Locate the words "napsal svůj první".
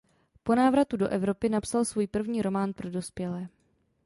1.49-2.41